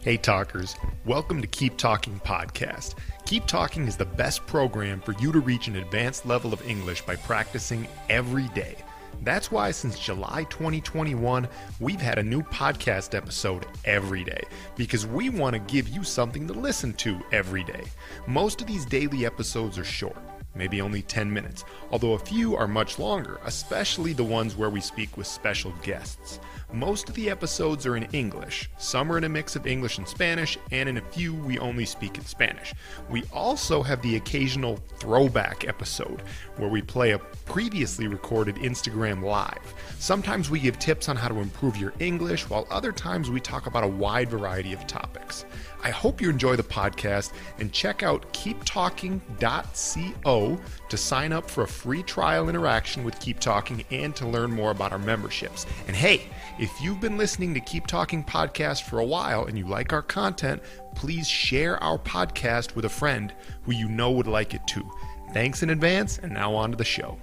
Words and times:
Hey, 0.00 0.16
talkers. 0.16 0.76
Welcome 1.04 1.40
to 1.40 1.48
Keep 1.48 1.76
Talking 1.76 2.20
Podcast. 2.20 2.94
Keep 3.26 3.46
Talking 3.46 3.88
is 3.88 3.96
the 3.96 4.04
best 4.04 4.46
program 4.46 5.00
for 5.00 5.10
you 5.14 5.32
to 5.32 5.40
reach 5.40 5.66
an 5.66 5.74
advanced 5.74 6.24
level 6.24 6.52
of 6.52 6.66
English 6.68 7.02
by 7.02 7.16
practicing 7.16 7.88
every 8.08 8.46
day. 8.50 8.76
That's 9.22 9.50
why 9.50 9.72
since 9.72 9.98
July 9.98 10.44
2021, 10.50 11.48
we've 11.80 12.00
had 12.00 12.20
a 12.20 12.22
new 12.22 12.42
podcast 12.42 13.16
episode 13.16 13.66
every 13.84 14.22
day 14.22 14.44
because 14.76 15.04
we 15.04 15.30
want 15.30 15.54
to 15.54 15.72
give 15.72 15.88
you 15.88 16.04
something 16.04 16.46
to 16.46 16.54
listen 16.54 16.92
to 16.94 17.20
every 17.32 17.64
day. 17.64 17.82
Most 18.28 18.60
of 18.60 18.68
these 18.68 18.86
daily 18.86 19.26
episodes 19.26 19.78
are 19.78 19.84
short 19.84 20.16
maybe 20.58 20.80
only 20.80 21.02
10 21.02 21.32
minutes, 21.32 21.64
although 21.90 22.14
a 22.14 22.18
few 22.18 22.56
are 22.56 22.68
much 22.68 22.98
longer, 22.98 23.38
especially 23.44 24.12
the 24.12 24.24
ones 24.24 24.56
where 24.56 24.68
we 24.68 24.80
speak 24.80 25.16
with 25.16 25.26
special 25.26 25.72
guests. 25.82 26.40
Most 26.72 27.08
of 27.08 27.14
the 27.14 27.30
episodes 27.30 27.86
are 27.86 27.96
in 27.96 28.02
English, 28.12 28.68
some 28.76 29.10
are 29.10 29.16
in 29.16 29.24
a 29.24 29.28
mix 29.28 29.56
of 29.56 29.66
English 29.66 29.96
and 29.96 30.06
Spanish, 30.06 30.58
and 30.70 30.86
in 30.86 30.98
a 30.98 31.00
few 31.00 31.32
we 31.32 31.58
only 31.58 31.86
speak 31.86 32.18
in 32.18 32.26
Spanish. 32.26 32.74
We 33.08 33.24
also 33.32 33.82
have 33.82 34.02
the 34.02 34.16
occasional 34.16 34.76
throwback 34.98 35.66
episode 35.66 36.22
where 36.58 36.68
we 36.68 36.82
play 36.82 37.12
a 37.12 37.18
previously 37.18 38.06
recorded 38.06 38.56
Instagram 38.56 39.22
Live. 39.22 39.74
Sometimes 39.98 40.50
we 40.50 40.60
give 40.60 40.78
tips 40.78 41.08
on 41.08 41.16
how 41.16 41.28
to 41.28 41.40
improve 41.40 41.78
your 41.78 41.94
English, 42.00 42.50
while 42.50 42.66
other 42.70 42.92
times 42.92 43.30
we 43.30 43.40
talk 43.40 43.66
about 43.66 43.84
a 43.84 43.88
wide 43.88 44.28
variety 44.28 44.74
of 44.74 44.86
topics. 44.86 45.46
I 45.82 45.90
hope 45.90 46.20
you 46.20 46.28
enjoy 46.28 46.56
the 46.56 46.62
podcast 46.62 47.32
and 47.58 47.72
check 47.72 48.02
out 48.02 48.30
keeptalking.co 48.32 50.58
to 50.88 50.96
sign 50.96 51.32
up 51.32 51.48
for 51.48 51.64
a 51.64 51.68
free 51.68 52.02
trial 52.02 52.48
interaction 52.48 53.04
with 53.04 53.20
Keep 53.20 53.38
Talking 53.40 53.84
and 53.90 54.14
to 54.16 54.26
learn 54.26 54.50
more 54.50 54.72
about 54.72 54.92
our 54.92 54.98
memberships. 54.98 55.66
And 55.86 55.94
hey, 55.94 56.22
if 56.58 56.72
you've 56.80 57.00
been 57.00 57.16
listening 57.16 57.54
to 57.54 57.60
Keep 57.60 57.86
Talking 57.86 58.24
podcast 58.24 58.82
for 58.82 58.98
a 58.98 59.04
while 59.04 59.44
and 59.44 59.56
you 59.56 59.68
like 59.68 59.92
our 59.92 60.02
content, 60.02 60.62
please 60.94 61.28
share 61.28 61.82
our 61.82 61.98
podcast 61.98 62.74
with 62.74 62.84
a 62.84 62.90
friend 62.90 63.32
who 63.62 63.72
you 63.72 63.88
know 63.88 64.10
would 64.10 64.26
like 64.26 64.54
it 64.54 64.66
too. 64.66 64.90
Thanks 65.32 65.62
in 65.62 65.70
advance, 65.70 66.18
and 66.18 66.32
now 66.32 66.54
on 66.54 66.70
to 66.70 66.76
the 66.76 66.84
show. 66.84 67.18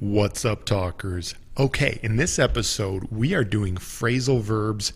What's 0.00 0.44
up, 0.44 0.64
talkers? 0.64 1.36
Okay, 1.56 2.00
in 2.02 2.16
this 2.16 2.38
episode, 2.38 3.04
we 3.12 3.32
are 3.32 3.44
doing 3.44 3.76
phrasal 3.76 4.42
verbs 4.42 4.92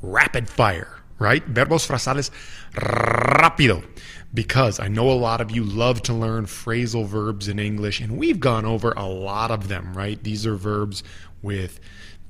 rapid 0.00 0.48
fire 0.48 0.95
right? 1.18 1.44
Verbos 1.46 1.86
frasales 1.86 2.30
rápido. 2.74 3.84
Because 4.34 4.80
I 4.80 4.88
know 4.88 5.10
a 5.10 5.14
lot 5.14 5.40
of 5.40 5.50
you 5.50 5.64
love 5.64 6.02
to 6.02 6.12
learn 6.12 6.46
phrasal 6.46 7.06
verbs 7.06 7.48
in 7.48 7.58
English, 7.58 8.00
and 8.00 8.18
we've 8.18 8.40
gone 8.40 8.66
over 8.66 8.92
a 8.92 9.06
lot 9.06 9.50
of 9.50 9.68
them, 9.68 9.94
right? 9.94 10.22
These 10.22 10.44
are 10.46 10.56
verbs 10.56 11.02
with 11.42 11.80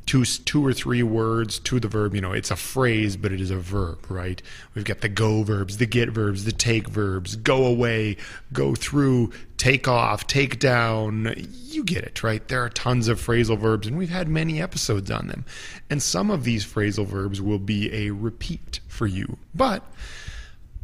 two 0.07 0.25
two 0.25 0.65
or 0.65 0.73
three 0.73 1.03
words 1.03 1.59
to 1.59 1.81
the 1.81 1.89
verb. 1.89 2.15
You 2.15 2.21
know, 2.21 2.33
it's 2.33 2.51
a 2.51 2.57
phrase, 2.57 3.17
but 3.17 3.33
it 3.33 3.41
is 3.41 3.51
a 3.51 3.57
verb, 3.57 4.07
right? 4.09 4.41
We've 4.75 4.85
got 4.85 5.01
the 5.01 5.09
go 5.09 5.43
verbs, 5.43 5.77
the 5.77 5.87
get 5.87 6.11
verbs, 6.11 6.45
the 6.45 6.53
take 6.53 6.89
verbs, 6.89 7.37
go 7.37 7.67
away, 7.67 8.17
go 8.53 8.75
through, 8.75 9.33
take 9.57 9.89
off, 9.89 10.27
take 10.27 10.59
down. 10.59 11.35
You 11.65 11.85
get 11.85 12.05
it, 12.05 12.23
right? 12.23 12.47
There 12.47 12.63
are 12.63 12.71
tons 12.71 13.09
of 13.09 13.21
phrasal 13.21 13.59
verbs, 13.59 13.87
and 13.87 13.99
we've 13.99 14.09
had 14.09 14.29
many 14.29 14.63
episodes 14.63 15.11
on 15.11 15.27
them. 15.27 15.45
And 15.91 16.03
some 16.03 16.31
of 16.31 16.45
these 16.45 16.65
phrasal 16.65 17.07
verbs 17.07 17.43
will 17.43 17.59
be 17.59 17.93
a 17.93 18.13
repeat 18.13 18.81
for 18.89 19.07
you, 19.07 19.37
but 19.55 19.83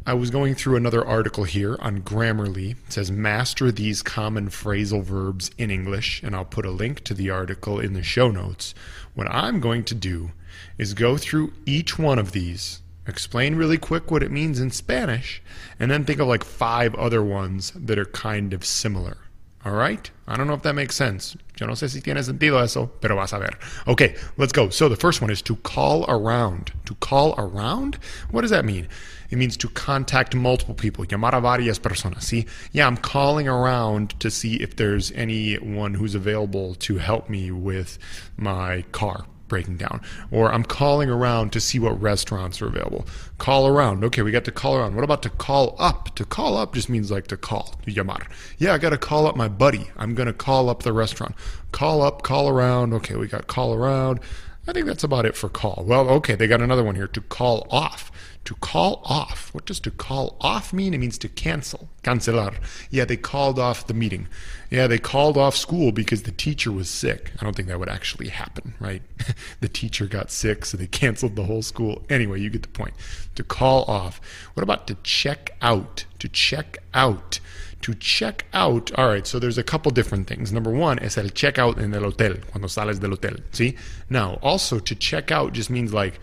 I 0.05 0.13
was 0.15 0.31
going 0.31 0.53
through 0.53 0.75
another 0.75 1.05
article 1.05 1.45
here 1.45 1.77
on 1.79 2.01
Grammarly. 2.01 2.71
It 2.71 2.91
says 2.91 3.09
master 3.09 3.71
these 3.71 4.01
common 4.01 4.49
phrasal 4.49 5.01
verbs 5.01 5.49
in 5.57 5.71
English, 5.71 6.21
and 6.23 6.35
I'll 6.35 6.43
put 6.43 6.65
a 6.65 6.71
link 6.71 7.05
to 7.05 7.13
the 7.13 7.29
article 7.29 7.79
in 7.79 7.93
the 7.93 8.03
show 8.03 8.29
notes. 8.29 8.75
What 9.15 9.31
I'm 9.31 9.61
going 9.61 9.85
to 9.85 9.95
do 9.95 10.31
is 10.77 10.93
go 10.93 11.15
through 11.15 11.53
each 11.65 11.97
one 11.97 12.19
of 12.19 12.33
these, 12.33 12.81
explain 13.07 13.55
really 13.55 13.77
quick 13.77 14.11
what 14.11 14.23
it 14.23 14.29
means 14.29 14.59
in 14.59 14.71
Spanish, 14.71 15.41
and 15.79 15.89
then 15.89 16.03
think 16.03 16.19
of 16.19 16.27
like 16.27 16.43
five 16.43 16.93
other 16.95 17.23
ones 17.23 17.71
that 17.73 17.97
are 17.97 18.03
kind 18.03 18.51
of 18.51 18.65
similar. 18.65 19.19
All 19.65 19.71
right? 19.71 20.11
I 20.27 20.35
don't 20.35 20.47
know 20.47 20.53
if 20.53 20.63
that 20.63 20.75
makes 20.75 20.97
sense. 20.97 21.37
Yo 21.57 21.65
no 21.65 21.73
sé 21.73 21.89
si 21.89 22.01
tiene 22.01 22.21
sentido 22.21 22.61
eso, 22.61 22.87
pero 22.99 23.15
vas 23.15 23.31
a 23.31 23.39
ver. 23.39 23.57
Okay, 23.87 24.15
let's 24.35 24.51
go. 24.51 24.67
So 24.69 24.89
the 24.89 24.97
first 24.97 25.21
one 25.21 25.29
is 25.29 25.41
to 25.43 25.55
call 25.55 26.03
around. 26.09 26.73
To 26.85 26.95
call 26.95 27.33
around? 27.37 27.95
What 28.31 28.41
does 28.41 28.51
that 28.51 28.65
mean? 28.65 28.89
It 29.33 29.37
means 29.37 29.57
to 29.57 29.67
contact 29.69 30.35
multiple 30.35 30.75
people. 30.75 31.05
Llamar 31.05 31.33
a 31.33 31.41
varias 31.41 31.79
personas. 31.79 32.21
See? 32.21 32.45
Yeah, 32.71 32.85
I'm 32.85 32.97
calling 32.97 33.47
around 33.47 34.19
to 34.19 34.29
see 34.29 34.57
if 34.57 34.75
there's 34.75 35.11
anyone 35.13 35.95
who's 35.95 36.13
available 36.13 36.75
to 36.75 36.97
help 36.99 37.31
me 37.31 37.49
with 37.49 37.97
my 38.37 38.83
car 38.91 39.25
breaking 39.47 39.77
down. 39.77 40.01
Or 40.29 40.53
I'm 40.53 40.63
calling 40.63 41.09
around 41.09 41.51
to 41.53 41.59
see 41.59 41.79
what 41.79 41.99
restaurants 41.99 42.61
are 42.61 42.67
available. 42.67 43.07
Call 43.39 43.65
around. 43.65 44.03
Okay, 44.03 44.21
we 44.21 44.29
got 44.29 44.45
to 44.45 44.51
call 44.51 44.75
around. 44.75 44.93
What 44.93 45.03
about 45.03 45.23
to 45.23 45.31
call 45.31 45.75
up? 45.79 46.13
To 46.13 46.25
call 46.25 46.55
up 46.55 46.75
just 46.75 46.87
means 46.87 47.09
like 47.09 47.25
to 47.29 47.37
call, 47.37 47.73
llamar. 47.87 48.27
Yeah, 48.59 48.75
I 48.75 48.77
got 48.77 48.91
to 48.91 48.99
call 48.99 49.25
up 49.25 49.35
my 49.35 49.47
buddy. 49.47 49.89
I'm 49.97 50.13
going 50.13 50.27
to 50.27 50.33
call 50.33 50.69
up 50.69 50.83
the 50.83 50.93
restaurant. 50.93 51.33
Call 51.71 52.03
up, 52.03 52.21
call 52.21 52.49
around. 52.49 52.93
Okay, 52.93 53.15
we 53.15 53.25
got 53.25 53.47
call 53.47 53.73
around. 53.73 54.19
I 54.65 54.71
think 54.71 54.85
that's 54.85 55.03
about 55.03 55.25
it 55.25 55.35
for 55.35 55.49
call. 55.49 55.83
Well, 55.85 56.09
okay, 56.09 56.35
they 56.35 56.47
got 56.47 56.61
another 56.61 56.83
one 56.83 56.95
here 56.95 57.07
to 57.07 57.21
call 57.21 57.67
off. 57.69 58.11
To 58.45 58.55
call 58.55 59.01
off. 59.03 59.53
What 59.53 59.65
does 59.65 59.79
to 59.81 59.91
call 59.91 60.37
off 60.39 60.71
mean? 60.71 60.93
It 60.93 60.99
means 60.99 61.17
to 61.19 61.29
cancel. 61.29 61.89
Cancelar. 62.01 62.55
Yeah, 62.89 63.03
they 63.03 63.17
called 63.17 63.59
off 63.59 63.87
the 63.87 63.93
meeting. 63.93 64.27
Yeah, 64.69 64.87
they 64.87 64.99
called 64.99 65.37
off 65.37 65.55
school 65.55 65.91
because 65.91 66.23
the 66.23 66.31
teacher 66.31 66.71
was 66.71 66.89
sick. 66.89 67.31
I 67.39 67.43
don't 67.43 67.55
think 67.55 67.67
that 67.67 67.79
would 67.79 67.89
actually 67.89 68.29
happen, 68.29 68.73
right? 68.79 69.01
the 69.59 69.67
teacher 69.67 70.05
got 70.05 70.31
sick, 70.31 70.65
so 70.65 70.77
they 70.77 70.87
canceled 70.87 71.35
the 71.35 71.43
whole 71.43 71.61
school. 71.61 72.03
Anyway, 72.09 72.39
you 72.39 72.49
get 72.49 72.61
the 72.61 72.69
point. 72.69 72.93
To 73.35 73.43
call 73.43 73.83
off. 73.85 74.21
What 74.53 74.63
about 74.63 74.87
to 74.87 74.95
check 75.03 75.57
out? 75.61 76.05
To 76.19 76.29
check 76.29 76.77
out 76.93 77.39
to 77.83 77.93
check 77.95 78.45
out, 78.53 78.91
all 78.97 79.07
right, 79.07 79.27
so 79.27 79.39
there's 79.39 79.57
a 79.57 79.63
couple 79.63 79.91
different 79.91 80.27
things. 80.27 80.51
Number 80.51 80.71
one 80.71 80.99
es 80.99 81.17
el 81.17 81.29
check 81.29 81.59
out 81.59 81.77
en 81.77 81.93
el 81.93 82.03
hotel, 82.03 82.37
cuando 82.49 82.67
sales 82.67 82.99
del 82.99 83.11
hotel, 83.11 83.37
See? 83.51 83.75
Now, 84.09 84.39
also 84.41 84.79
to 84.79 84.95
check 84.95 85.31
out 85.31 85.53
just 85.53 85.69
means 85.69 85.93
like 85.93 86.19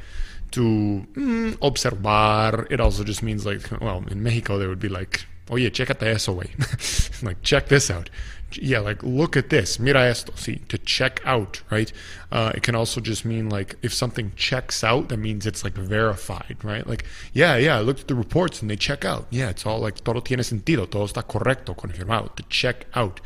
to 0.52 1.06
mm, 1.14 1.58
observar. 1.62 2.66
It 2.70 2.80
also 2.80 3.04
just 3.04 3.22
means 3.22 3.46
like, 3.46 3.62
well, 3.80 4.04
in 4.10 4.22
Mexico, 4.22 4.58
they 4.58 4.66
would 4.66 4.80
be 4.80 4.88
like, 4.88 5.24
oh 5.50 5.54
oye, 5.54 5.70
chécate 5.70 6.02
eso, 6.02 6.34
güey. 6.34 7.22
like, 7.22 7.42
check 7.42 7.68
this 7.68 7.90
out. 7.90 8.10
Yeah, 8.58 8.80
like, 8.80 9.02
look 9.02 9.36
at 9.36 9.50
this. 9.50 9.78
Mira 9.78 10.02
esto. 10.02 10.32
See, 10.36 10.56
to 10.68 10.78
check 10.78 11.20
out, 11.24 11.62
right? 11.70 11.92
Uh, 12.32 12.52
it 12.54 12.62
can 12.62 12.74
also 12.74 13.00
just 13.00 13.24
mean 13.24 13.48
like, 13.48 13.76
if 13.82 13.92
something 13.92 14.32
checks 14.36 14.82
out, 14.82 15.08
that 15.08 15.18
means 15.18 15.46
it's 15.46 15.64
like 15.64 15.74
verified, 15.74 16.56
right? 16.62 16.86
Like, 16.86 17.04
yeah, 17.32 17.56
yeah, 17.56 17.76
I 17.76 17.80
looked 17.80 18.00
at 18.00 18.08
the 18.08 18.14
reports 18.14 18.62
and 18.62 18.70
they 18.70 18.76
check 18.76 19.04
out. 19.04 19.26
Yeah, 19.30 19.50
it's 19.50 19.66
all 19.66 19.78
like, 19.80 20.02
todo 20.02 20.20
tiene 20.20 20.42
sentido. 20.42 20.90
Todo 20.90 21.06
está 21.06 21.22
correcto, 21.22 21.76
confirmado. 21.76 22.34
To 22.36 22.42
check 22.48 22.86
out. 22.94 23.20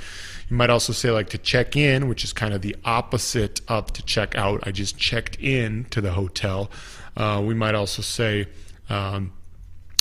You 0.49 0.57
might 0.57 0.71
also 0.71 0.93
say 0.93 1.11
like 1.11 1.31
to 1.31 1.39
check 1.39 1.77
in, 1.77 2.09
which 2.09 2.25
is 2.25 2.33
kind 2.33 2.53
of 2.53 2.63
the 2.63 2.77
opposite 2.85 3.61
of 3.69 3.93
to 3.95 4.03
check 4.03 4.35
out. 4.37 4.67
I 4.67 4.73
just 4.73 4.99
checked 4.99 5.37
in 5.41 5.87
to 5.91 6.01
the 6.01 6.13
hotel. 6.13 6.71
Uh, 7.17 7.43
we 7.45 7.55
might 7.55 7.75
also 7.75 8.03
say, 8.03 8.47
um, 8.91 9.33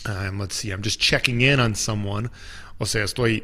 um, 0.06 0.40
let's 0.40 0.56
see, 0.56 0.72
I'm 0.72 0.82
just 0.82 1.00
checking 1.00 1.42
in 1.42 1.60
on 1.60 1.76
someone. 1.76 2.30
O 2.82 2.86
sea, 2.86 3.04
estoy 3.04 3.44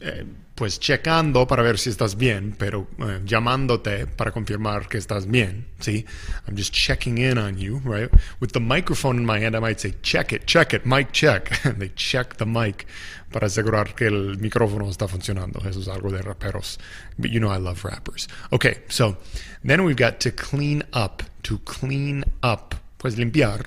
eh, 0.00 0.24
pues 0.54 0.78
checando 0.78 1.46
para 1.46 1.62
ver 1.62 1.78
si 1.78 1.90
estás 1.90 2.16
bien, 2.16 2.54
pero 2.58 2.86
uh, 2.98 3.24
llamándote 3.24 4.06
para 4.06 4.30
confirmar 4.30 4.88
que 4.88 4.98
estás 4.98 5.26
bien. 5.26 5.66
¿sí? 5.80 6.04
I'm 6.46 6.56
just 6.56 6.72
checking 6.72 7.18
in 7.18 7.38
on 7.38 7.56
you, 7.56 7.80
right? 7.84 8.10
With 8.40 8.52
the 8.52 8.60
microphone 8.60 9.18
in 9.18 9.26
my 9.26 9.44
hand, 9.44 9.56
I 9.56 9.60
might 9.60 9.80
say, 9.80 9.94
check 10.02 10.32
it, 10.32 10.46
check 10.46 10.74
it, 10.74 10.84
mic 10.84 11.12
check. 11.12 11.50
And 11.64 11.78
they 11.78 11.90
check 11.96 12.36
the 12.36 12.46
mic 12.46 12.86
para 13.32 13.46
asegurar 13.46 13.94
que 13.96 14.06
el 14.06 14.36
micrófono 14.38 14.88
está 14.88 15.08
funcionando. 15.08 15.60
Eso 15.68 15.80
es 15.80 15.88
algo 15.88 16.10
de 16.12 16.22
raperos. 16.22 16.78
But 17.18 17.30
you 17.30 17.40
know 17.40 17.50
I 17.50 17.58
love 17.58 17.84
rappers. 17.84 18.28
Okay, 18.52 18.82
so 18.88 19.16
then 19.64 19.82
we've 19.84 19.96
got 19.96 20.20
to 20.20 20.30
clean 20.30 20.84
up, 20.92 21.22
to 21.44 21.58
clean 21.64 22.24
up 22.42 22.76
pues 23.04 23.16
limpiar, 23.16 23.66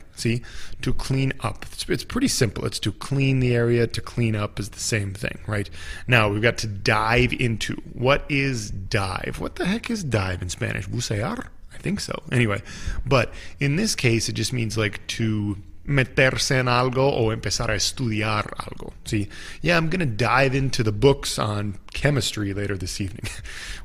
to 0.81 0.93
clean 0.93 1.31
up. 1.41 1.63
It's, 1.71 1.87
it's, 1.87 2.03
pretty 2.03 2.27
simple. 2.27 2.65
It's 2.65 2.79
to 2.79 2.91
clean 2.91 3.39
the 3.39 3.53
area, 3.53 3.85
to 3.85 4.01
clean 4.01 4.35
up 4.35 4.59
is 4.59 4.69
the 4.69 4.79
same 4.79 5.13
thing, 5.13 5.37
right? 5.45 5.69
Now 6.07 6.27
we've 6.27 6.41
got 6.41 6.57
to 6.59 6.67
dive 6.67 7.33
into. 7.33 7.75
What 7.93 8.25
is 8.29 8.71
dive? 8.71 9.37
What 9.39 9.57
the 9.57 9.65
heck 9.65 9.91
is 9.91 10.03
dive 10.03 10.41
in 10.41 10.49
Spanish? 10.49 10.87
Bucear? 10.87 11.49
I 11.71 11.77
think 11.77 11.99
so. 11.99 12.23
Anyway, 12.31 12.63
but 13.05 13.31
in 13.59 13.75
this 13.75 13.93
case, 13.93 14.27
it 14.27 14.33
just 14.33 14.53
means 14.53 14.75
like 14.75 15.05
to 15.17 15.57
meterse 15.87 16.51
en 16.51 16.65
algo 16.65 17.11
o 17.13 17.31
empezar 17.31 17.69
a 17.69 17.75
estudiar 17.75 18.43
algo. 18.57 18.91
See, 19.05 19.29
yeah, 19.61 19.77
I'm 19.77 19.89
going 19.89 19.99
to 19.99 20.07
dive 20.07 20.55
into 20.55 20.81
the 20.81 20.91
books 20.91 21.37
on 21.37 21.77
chemistry 21.97 22.53
later 22.53 22.77
this 22.77 23.01
evening. 23.01 23.25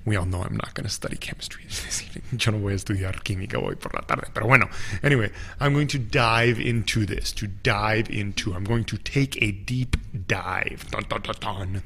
We 0.04 0.16
all 0.16 0.26
know 0.26 0.42
I'm 0.42 0.56
not 0.56 0.74
going 0.74 0.84
to 0.84 0.92
study 0.92 1.16
chemistry 1.16 1.62
this 1.68 2.02
evening. 2.02 2.24
Yo 2.32 2.50
no 2.50 2.58
voy 2.58 2.72
a 2.72 2.74
estudiar 2.74 3.22
química 3.22 3.54
hoy 3.54 3.76
por 3.76 3.92
la 3.94 4.00
tarde. 4.00 4.28
Pero 4.34 4.46
bueno, 4.46 4.68
anyway, 5.02 5.30
I'm 5.60 5.72
going 5.72 5.86
to 5.88 5.98
dive 5.98 6.58
into 6.58 7.06
this, 7.06 7.32
to 7.32 7.46
dive 7.46 8.10
into. 8.10 8.52
I'm 8.52 8.64
going 8.64 8.84
to 8.84 8.98
take 8.98 9.40
a 9.40 9.52
deep 9.52 9.96
dive. 10.26 10.90
Dun, 10.90 11.04
dun, 11.08 11.22
dun. 11.40 11.82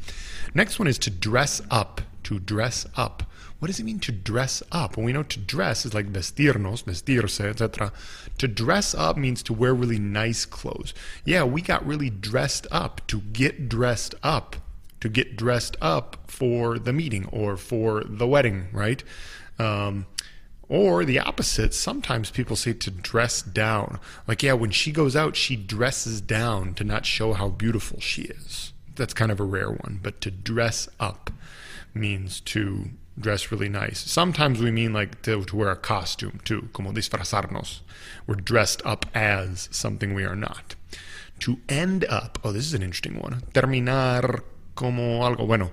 Next 0.55 0.78
one 0.78 0.88
is 0.88 0.99
to 1.00 1.11
dress 1.11 1.61
up, 1.70 2.00
to 2.25 2.38
dress 2.38 2.87
up. 2.96 3.23
What 3.58 3.69
does 3.69 3.78
it 3.78 3.84
mean 3.84 4.00
to 4.00 4.12
dress 4.12 4.62
up? 4.73 4.96
Well, 4.96 5.06
we 5.06 5.12
know 5.12 5.23
to 5.23 5.38
dress 5.38 5.84
is 5.84 5.94
like 5.94 6.12
vestirnos, 6.12 6.84
vestirse, 6.84 7.44
etc. 7.44 7.93
To 8.38 8.49
dress 8.49 8.94
up 8.94 9.17
means 9.17 9.43
to 9.44 9.52
wear 9.52 9.75
really 9.75 9.99
nice 9.99 10.46
clothes. 10.46 10.94
Yeah, 11.25 11.44
we 11.44 11.61
got 11.61 11.87
really 11.87 12.11
dressed 12.11 12.67
up, 12.73 13.06
to 13.08 13.20
get 13.20 13.69
dressed 13.69 14.14
up 14.23 14.56
to 15.06 15.12
get 15.12 15.36
dressed 15.36 15.76
up 15.80 16.18
for 16.26 16.78
the 16.80 16.92
meeting 16.92 17.26
or 17.30 17.56
for 17.56 18.02
the 18.04 18.26
wedding, 18.26 18.66
right? 18.72 19.04
Um, 19.58 20.06
or 20.68 21.04
the 21.04 21.20
opposite, 21.20 21.72
sometimes 21.74 22.32
people 22.32 22.56
say 22.56 22.72
to 22.72 22.90
dress 22.90 23.40
down. 23.40 24.00
Like, 24.26 24.42
yeah, 24.42 24.54
when 24.54 24.72
she 24.72 24.90
goes 24.90 25.14
out, 25.14 25.36
she 25.36 25.54
dresses 25.54 26.20
down 26.20 26.74
to 26.74 26.82
not 26.82 27.06
show 27.06 27.34
how 27.34 27.48
beautiful 27.50 28.00
she 28.00 28.22
is. 28.22 28.72
That's 28.96 29.14
kind 29.14 29.30
of 29.30 29.38
a 29.38 29.44
rare 29.44 29.70
one. 29.70 30.00
But 30.02 30.20
to 30.22 30.30
dress 30.32 30.88
up 30.98 31.30
means 31.94 32.40
to 32.40 32.90
dress 33.18 33.52
really 33.52 33.68
nice. 33.68 34.00
Sometimes 34.00 34.60
we 34.60 34.72
mean 34.72 34.92
like 34.92 35.22
to, 35.22 35.44
to 35.44 35.56
wear 35.56 35.70
a 35.70 35.76
costume 35.76 36.40
too, 36.44 36.68
como 36.72 36.90
disfrazarnos. 36.90 37.80
We're 38.26 38.34
dressed 38.34 38.82
up 38.84 39.06
as 39.14 39.68
something 39.70 40.14
we 40.14 40.24
are 40.24 40.36
not. 40.36 40.74
To 41.40 41.60
end 41.68 42.04
up, 42.06 42.40
oh, 42.42 42.50
this 42.50 42.66
is 42.66 42.74
an 42.74 42.82
interesting 42.82 43.20
one. 43.20 43.42
Terminar 43.54 44.42
como 44.76 45.25
algo. 45.25 45.46
Bueno, 45.46 45.73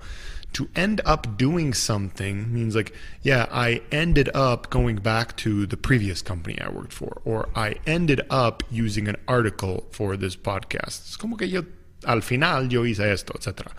to 0.53 0.69
end 0.75 1.01
up 1.05 1.37
doing 1.37 1.73
something 1.73 2.51
means 2.53 2.75
like, 2.75 2.93
yeah, 3.21 3.47
I 3.51 3.81
ended 3.91 4.29
up 4.33 4.69
going 4.69 4.97
back 4.97 5.35
to 5.37 5.65
the 5.65 5.77
previous 5.77 6.21
company 6.21 6.59
I 6.61 6.69
worked 6.69 6.93
for, 6.93 7.21
or 7.25 7.49
I 7.55 7.75
ended 7.85 8.21
up 8.29 8.63
using 8.71 9.07
an 9.07 9.17
article 9.27 9.85
for 9.91 10.15
this 10.15 10.35
podcast. 10.35 11.07
Es 11.09 11.17
como 11.17 11.35
que 11.35 11.47
yo, 11.47 11.63
al 12.05 12.21
final, 12.21 12.71
yo 12.71 12.83
hice 12.83 13.01
esto, 13.01 13.33
etc. 13.35 13.71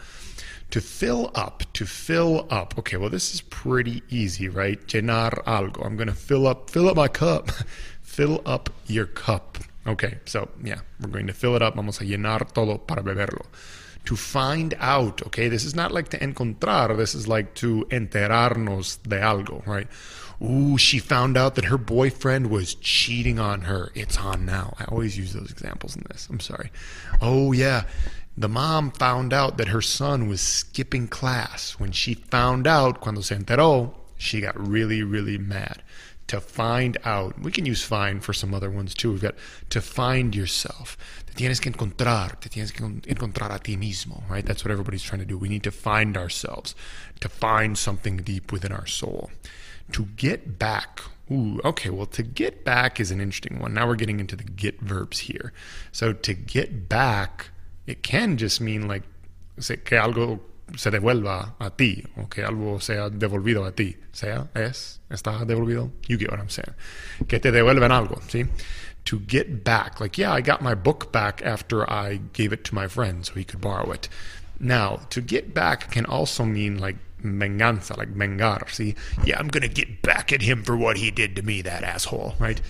To 0.71 0.81
fill 0.81 1.31
up, 1.35 1.62
to 1.75 1.87
fill 1.87 2.47
up. 2.50 2.76
Okay, 2.79 2.97
well, 2.97 3.11
this 3.11 3.32
is 3.32 3.41
pretty 3.41 4.03
easy, 4.09 4.49
right? 4.49 4.85
Llenar 4.88 5.44
algo. 5.44 5.85
I'm 5.85 5.97
going 5.97 6.09
to 6.09 6.15
fill 6.15 6.47
up, 6.47 6.71
fill 6.71 6.88
up 6.88 6.97
my 6.97 7.09
cup. 7.09 7.50
fill 8.03 8.43
up 8.44 8.71
your 8.87 9.06
cup. 9.06 9.59
Okay, 9.87 10.19
so 10.25 10.49
yeah, 10.65 10.81
we're 11.00 11.11
going 11.11 11.26
to 11.26 11.35
fill 11.35 11.55
it 11.55 11.62
up. 11.62 11.76
Vamos 11.76 12.00
a 12.00 12.05
llenar 12.05 12.53
todo 12.53 12.79
para 12.79 13.03
beberlo 13.03 13.44
to 14.04 14.16
find 14.16 14.74
out, 14.78 15.22
okay? 15.26 15.48
This 15.48 15.64
is 15.64 15.74
not 15.74 15.92
like 15.92 16.08
to 16.10 16.22
encontrar, 16.22 16.94
this 16.96 17.14
is 17.14 17.26
like 17.26 17.54
to 17.56 17.86
enterarnos 17.90 19.02
de 19.02 19.16
algo, 19.18 19.66
right? 19.66 19.88
Ooh, 20.42 20.76
she 20.76 20.98
found 20.98 21.36
out 21.36 21.54
that 21.54 21.66
her 21.66 21.78
boyfriend 21.78 22.50
was 22.50 22.74
cheating 22.74 23.38
on 23.38 23.62
her. 23.62 23.90
It's 23.94 24.18
on 24.18 24.44
now. 24.44 24.74
I 24.78 24.84
always 24.84 25.16
use 25.16 25.32
those 25.32 25.50
examples 25.50 25.96
in 25.96 26.04
this. 26.10 26.26
I'm 26.28 26.40
sorry. 26.40 26.70
Oh, 27.20 27.52
yeah. 27.52 27.84
The 28.36 28.48
mom 28.48 28.90
found 28.90 29.32
out 29.32 29.58
that 29.58 29.68
her 29.68 29.80
son 29.80 30.28
was 30.28 30.40
skipping 30.40 31.06
class. 31.06 31.78
When 31.78 31.92
she 31.92 32.14
found 32.14 32.66
out, 32.66 33.00
cuando 33.00 33.20
se 33.20 33.36
enteró, 33.36 33.94
she 34.16 34.40
got 34.40 34.58
really, 34.58 35.02
really 35.02 35.38
mad. 35.38 35.82
To 36.29 36.41
find 36.41 36.97
out, 37.05 37.38
we 37.38 37.53
can 37.53 37.67
use 37.67 37.82
find 37.82 38.25
for 38.25 38.32
some 38.32 38.55
other 38.55 38.71
ones 38.71 38.94
too. 38.94 39.12
We've 39.12 39.21
got 39.21 39.35
to 39.69 39.81
find 39.81 40.35
yourself 40.35 40.97
Te 41.35 41.43
tienes 41.43 41.61
que 41.61 41.69
encontrar, 41.69 42.38
te 42.41 42.49
tienes 42.49 42.73
que 42.73 42.85
encontrar 42.85 43.50
a 43.50 43.59
ti 43.59 43.76
mismo, 43.76 44.23
right? 44.31 44.47
That's 44.47 44.65
what 44.65 44.71
everybody's 44.71 45.03
trying 45.03 45.19
to 45.19 45.26
do. 45.26 45.37
We 45.37 45.49
need 45.49 45.65
to 45.65 45.73
find 45.73 46.17
ourselves, 46.17 46.76
to 47.19 47.29
find 47.29 47.76
something 47.76 48.19
deep 48.19 48.53
within 48.53 48.71
our 48.71 48.87
soul. 48.87 49.32
To 49.93 50.05
get 50.17 50.59
back, 50.61 51.00
ooh, 51.32 51.61
okay, 51.65 51.91
well, 51.91 52.06
to 52.06 52.23
get 52.23 52.65
back 52.65 53.00
is 53.00 53.11
an 53.11 53.21
interesting 53.21 53.59
one. 53.59 53.75
Now 53.75 53.88
we're 53.88 53.97
getting 53.97 54.21
into 54.21 54.37
the 54.37 54.44
get 54.44 54.81
verbs 54.81 55.21
here. 55.21 55.53
So 55.91 56.12
to 56.12 56.35
get 56.35 56.88
back, 56.88 57.50
it 57.85 58.05
can 58.05 58.37
just 58.37 58.61
mean 58.61 58.87
like, 58.87 59.03
say, 59.59 59.79
que 59.79 59.99
algo 59.99 60.38
se 60.76 60.90
devuelva 60.90 61.56
a 61.58 61.70
ti, 61.70 62.05
o 62.16 62.28
que 62.28 62.44
algo 62.44 62.81
sea 62.81 63.11
devolvido 63.11 63.64
a 63.64 63.72
ti. 63.72 63.96
Sea, 64.12 64.49
es, 64.55 65.00
está 65.11 65.44
devolvido. 65.44 65.93
You 66.08 66.19
get 66.19 66.31
what 66.31 66.40
I'm 66.40 66.49
saying. 66.49 66.75
Que 67.28 67.38
te 67.40 67.50
devuelven 67.50 67.93
algo, 67.93 68.20
¿sí? 68.28 68.49
to 69.05 69.20
get 69.20 69.64
back. 69.64 70.00
Like, 70.00 70.19
yeah, 70.19 70.32
I 70.32 70.40
got 70.40 70.62
my 70.62 70.75
book 70.75 71.12
back 71.12 71.43
after 71.44 71.88
I 71.90 72.20
gave 72.32 72.52
it 72.52 72.64
to 72.64 72.75
my 72.75 72.88
friend 72.88 73.25
so 73.25 73.34
he 73.34 73.44
could 73.44 73.61
borrow 73.61 73.90
it. 73.93 74.08
Now, 74.58 75.00
to 75.11 75.20
get 75.20 75.52
back 75.52 75.90
can 75.90 76.06
also 76.06 76.44
mean 76.44 76.78
like 76.78 76.96
venganza, 77.22 77.96
like 77.96 78.14
vengar. 78.14 78.69
See, 78.70 78.94
yeah, 79.25 79.38
I'm 79.38 79.49
gonna 79.49 79.69
get 79.69 80.02
back 80.02 80.32
at 80.32 80.43
him 80.43 80.62
for 80.62 80.76
what 80.76 80.96
he 80.96 81.11
did 81.11 81.37
to 81.37 81.43
me, 81.43 81.62
that 81.62 81.82
asshole, 81.82 82.34
right? 82.38 82.61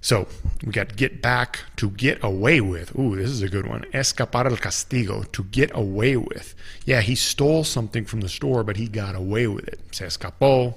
So 0.00 0.26
we 0.64 0.72
got 0.72 0.96
get 0.96 1.20
back 1.20 1.60
to 1.76 1.90
get 1.90 2.22
away 2.24 2.60
with. 2.60 2.98
Ooh, 2.98 3.16
this 3.16 3.30
is 3.30 3.42
a 3.42 3.48
good 3.48 3.66
one. 3.66 3.84
Escapar 3.92 4.46
el 4.46 4.56
castigo, 4.56 5.30
to 5.32 5.44
get 5.44 5.70
away 5.74 6.16
with. 6.16 6.54
Yeah, 6.86 7.02
he 7.02 7.14
stole 7.14 7.64
something 7.64 8.06
from 8.06 8.20
the 8.22 8.28
store, 8.28 8.64
but 8.64 8.76
he 8.76 8.88
got 8.88 9.14
away 9.14 9.46
with 9.46 9.68
it. 9.68 9.80
Se 9.92 10.06
escapó, 10.06 10.74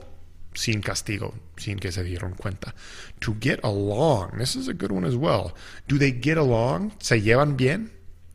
sin 0.56 0.82
castigo, 0.82 1.34
sin 1.58 1.80
que 1.80 1.92
se 1.92 2.04
dieron 2.04 2.38
cuenta. 2.38 2.74
To 3.22 3.34
get 3.36 3.64
along, 3.64 4.38
this 4.38 4.56
is 4.56 4.68
a 4.68 4.74
good 4.74 4.92
one 4.92 5.06
as 5.06 5.16
well. 5.16 5.54
Do 5.88 5.98
they 5.98 6.12
get 6.12 6.38
along? 6.38 6.92
¿Se 7.00 7.22
llevan 7.22 7.56
bien? 7.56 7.92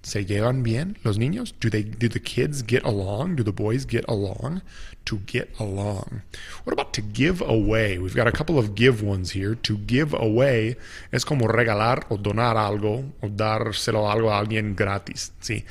¿Se 0.08 0.24
llevan 0.24 0.62
bien 0.62 0.96
los 1.04 1.18
niños? 1.18 1.52
Do 1.60 1.68
they 1.68 1.82
do 1.82 2.08
the 2.08 2.18
kids 2.18 2.62
get 2.62 2.82
along? 2.86 3.36
Do 3.36 3.42
the 3.42 3.52
boys 3.52 3.84
get 3.84 4.06
along? 4.08 4.62
To 5.04 5.18
get 5.26 5.50
along. 5.60 6.22
What 6.64 6.72
about 6.72 6.94
to 6.94 7.02
give 7.02 7.42
away? 7.42 7.98
We've 7.98 8.14
got 8.14 8.26
a 8.26 8.32
couple 8.32 8.58
of 8.58 8.74
give 8.74 9.02
ones 9.02 9.32
here. 9.32 9.54
To 9.54 9.76
give 9.76 10.14
away 10.14 10.76
es 11.12 11.24
como 11.24 11.46
regalar 11.46 12.06
o 12.10 12.16
donar 12.16 12.56
algo 12.56 13.12
o 13.22 13.28
dárselo 13.28 14.10
algo 14.10 14.30
a 14.30 14.42
alguien 14.42 14.74
gratis. 14.74 15.30
Sí 15.42 15.64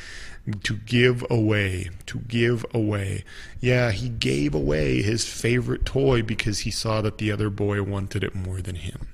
to 0.63 0.75
give 0.86 1.25
away, 1.31 1.89
to 2.06 2.19
give 2.19 2.63
away. 2.75 3.24
Yeah, 3.60 3.92
he 3.92 4.07
gave 4.07 4.54
away 4.54 5.01
his 5.01 5.25
favorite 5.25 5.84
toy 5.84 6.22
because 6.22 6.60
he 6.60 6.69
saw 6.69 7.01
that 7.01 7.18
the 7.18 7.31
other 7.31 7.50
boy 7.50 7.81
wanted 7.81 8.24
it 8.24 8.36
more 8.36 8.62
than 8.62 8.75
him. 8.75 9.07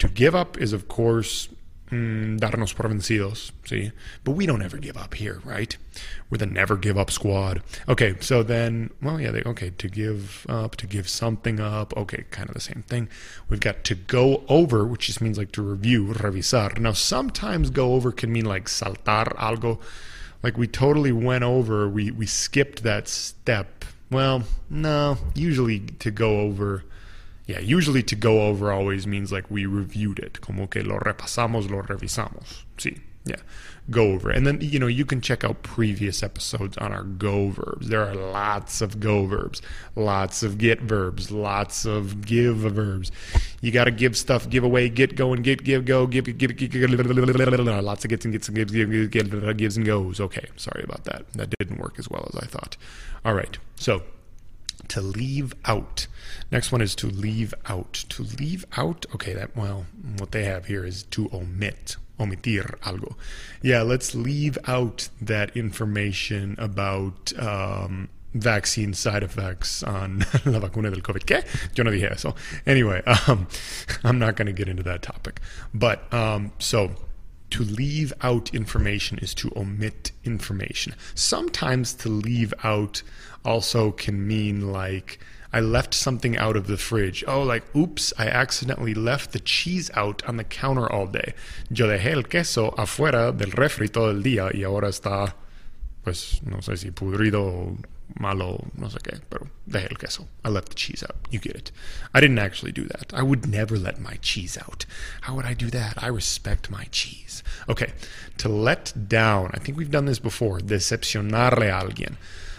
To 0.00 0.08
give 0.08 0.34
up 0.34 0.58
is, 0.58 0.74
of 0.74 0.86
course, 0.86 1.48
mm, 1.90 2.38
darnos 2.38 2.74
por 2.74 2.88
vencidos, 2.88 3.52
see? 3.64 3.92
But 4.24 4.32
we 4.32 4.46
don't 4.46 4.62
ever 4.62 4.78
give 4.78 4.96
up 4.96 5.14
here, 5.14 5.40
right? 5.44 5.76
We're 6.28 6.38
the 6.38 6.46
never 6.46 6.76
give 6.76 6.96
up 6.96 7.10
squad. 7.10 7.62
Okay, 7.88 8.16
so 8.20 8.42
then, 8.42 8.90
well, 9.02 9.20
yeah, 9.20 9.30
they, 9.30 9.42
okay, 9.42 9.70
to 9.78 9.88
give 9.88 10.46
up, 10.48 10.76
to 10.76 10.86
give 10.86 11.08
something 11.08 11.60
up, 11.60 11.96
okay, 11.96 12.24
kind 12.30 12.48
of 12.48 12.54
the 12.54 12.60
same 12.60 12.84
thing. 12.86 13.08
We've 13.48 13.60
got 13.60 13.84
to 13.84 13.94
go 13.94 14.44
over, 14.48 14.86
which 14.86 15.06
just 15.06 15.20
means 15.20 15.38
like 15.38 15.52
to 15.52 15.62
review, 15.62 16.06
revisar. 16.06 16.78
Now, 16.78 16.92
sometimes 16.92 17.70
go 17.70 17.94
over 17.94 18.12
can 18.12 18.32
mean 18.32 18.44
like 18.44 18.66
saltar 18.66 19.36
algo 19.36 19.78
like 20.42 20.56
we 20.56 20.66
totally 20.66 21.12
went 21.12 21.44
over 21.44 21.88
we 21.88 22.10
we 22.10 22.26
skipped 22.26 22.82
that 22.82 23.08
step 23.08 23.84
well 24.10 24.42
no 24.68 25.16
usually 25.34 25.80
to 25.80 26.10
go 26.10 26.40
over 26.40 26.84
yeah 27.50 27.58
usually 27.58 28.02
to 28.02 28.16
go 28.16 28.42
over 28.42 28.72
always 28.72 29.06
means 29.06 29.32
like 29.32 29.50
we 29.50 29.66
reviewed 29.66 30.18
it. 30.18 30.40
Como 30.40 30.66
que 30.66 30.82
lo 30.82 30.98
repasamos 30.98 31.70
lo 31.70 31.82
revisamos. 31.82 32.64
Sí 32.76 32.98
yeah. 33.24 33.36
Go 33.90 34.12
over 34.12 34.30
and 34.30 34.46
then 34.46 34.60
you 34.60 34.78
know 34.78 34.86
you 34.86 35.04
can 35.04 35.20
check 35.20 35.42
out 35.42 35.62
previous 35.62 36.22
episodes 36.22 36.78
on 36.78 36.92
our 36.92 37.02
go 37.02 37.48
verbs. 37.48 37.88
There 37.88 38.06
are 38.06 38.14
lots 38.14 38.80
of 38.80 39.00
go 39.00 39.26
verbs 39.26 39.60
lots 39.96 40.42
of 40.42 40.58
get 40.58 40.80
verbs 40.80 41.30
lots 41.30 41.84
of 41.84 42.24
give 42.24 42.58
verbs. 42.58 43.10
You 43.60 43.72
got 43.72 43.84
to 43.84 43.90
give 43.90 44.16
stuff 44.16 44.48
give 44.48 44.62
away 44.64 44.88
get 44.88 45.16
going 45.16 45.42
get 45.42 45.64
give 45.64 45.84
go 45.84 46.06
give 46.06 46.24
give, 46.24 46.56
give, 46.56 46.70
give 46.70 46.90
lots 46.90 48.04
of 48.04 48.10
gets 48.10 48.24
and 48.24 48.32
gets 48.32 48.48
and 48.48 48.56
gives 48.56 48.72
give, 48.72 49.10
give, 49.10 49.56
gives 49.56 49.76
and 49.76 49.84
goes. 49.84 50.20
Okay 50.20 50.46
sorry 50.56 50.84
about 50.84 51.04
that. 51.04 51.30
That 51.32 51.50
didn't 51.58 51.78
work 51.78 51.98
as 51.98 52.08
well 52.08 52.30
as 52.32 52.40
i 52.40 52.46
thought. 52.46 52.76
All 53.24 53.34
right 53.34 53.58
so 53.76 54.02
to 54.90 55.00
leave 55.00 55.54
out. 55.64 56.06
Next 56.50 56.72
one 56.72 56.80
is 56.80 56.94
to 56.96 57.06
leave 57.06 57.54
out. 57.66 57.92
To 58.10 58.22
leave 58.22 58.64
out, 58.76 59.06
okay, 59.14 59.34
that, 59.34 59.56
well, 59.56 59.86
what 60.18 60.32
they 60.32 60.44
have 60.44 60.66
here 60.66 60.84
is 60.84 61.04
to 61.04 61.28
omit 61.32 61.96
omitir 62.18 62.78
algo. 62.80 63.14
Yeah, 63.62 63.82
let's 63.82 64.14
leave 64.14 64.58
out 64.66 65.08
that 65.22 65.56
information 65.56 66.54
about 66.58 67.32
um, 67.38 68.08
vaccine 68.34 68.94
side 68.94 69.22
effects 69.22 69.82
on 69.82 70.18
la 70.44 70.58
vacuna 70.60 70.90
del 70.90 71.00
COVID. 71.00 71.24
¿Qué? 71.24 71.44
Yo 71.76 71.82
no 71.84 71.90
dije 71.90 72.10
eso. 72.12 72.34
Anyway, 72.66 73.02
um, 73.26 73.48
I'm 74.04 74.18
not 74.18 74.36
going 74.36 74.46
to 74.46 74.52
get 74.52 74.68
into 74.68 74.82
that 74.84 75.02
topic. 75.02 75.40
But 75.74 76.12
um, 76.12 76.52
so 76.58 76.90
to 77.50 77.64
leave 77.64 78.12
out 78.22 78.54
information 78.54 79.18
is 79.18 79.34
to 79.34 79.52
omit 79.56 80.12
information. 80.24 80.94
Sometimes 81.14 81.92
to 81.94 82.08
leave 82.08 82.54
out 82.62 83.02
also 83.44 83.90
can 83.92 84.26
mean 84.26 84.72
like 84.72 85.18
I 85.52 85.60
left 85.60 85.94
something 85.94 86.36
out 86.36 86.56
of 86.56 86.68
the 86.68 86.76
fridge. 86.76 87.24
Oh, 87.26 87.42
like, 87.42 87.64
oops, 87.74 88.12
I 88.16 88.28
accidentally 88.28 88.94
left 88.94 89.32
the 89.32 89.40
cheese 89.40 89.90
out 89.94 90.22
on 90.28 90.36
the 90.36 90.44
counter 90.44 90.90
all 90.90 91.06
day. 91.06 91.34
Yo 91.70 91.86
dejé 91.88 92.12
el 92.12 92.22
queso 92.22 92.70
afuera 92.78 93.36
del 93.36 93.50
refri 93.50 93.90
todo 93.90 94.10
el 94.10 94.22
día 94.22 94.50
y 94.54 94.62
ahora 94.62 94.88
está, 94.88 95.34
pues, 96.04 96.40
no 96.44 96.58
sé 96.58 96.78
si 96.78 96.90
pudrido 96.92 97.76
malo, 98.18 98.66
no 98.76 98.88
sé 98.88 98.98
qué, 99.02 99.20
pero 99.30 99.48
dejé 99.68 99.90
el 99.90 99.96
queso. 99.96 100.26
I 100.44 100.48
left 100.48 100.70
the 100.70 100.74
cheese 100.74 101.02
out. 101.02 101.16
You 101.30 101.38
get 101.38 101.56
it. 101.56 101.72
I 102.14 102.20
didn't 102.20 102.38
actually 102.38 102.72
do 102.72 102.86
that. 102.88 103.12
I 103.14 103.22
would 103.22 103.46
never 103.46 103.76
let 103.76 104.00
my 104.00 104.16
cheese 104.22 104.58
out. 104.58 104.86
How 105.22 105.34
would 105.34 105.46
I 105.46 105.54
do 105.54 105.70
that? 105.70 106.02
I 106.02 106.08
respect 106.08 106.70
my 106.70 106.84
cheese. 106.90 107.42
Okay, 107.68 107.92
to 108.38 108.48
let 108.48 109.08
down. 109.08 109.50
I 109.54 109.58
think 109.58 109.76
we've 109.76 109.90
done 109.90 110.06
this 110.06 110.18
before. 110.18 110.58
Decepcionarle 110.60 111.68
a 111.68 111.84
alguien. 111.84 112.16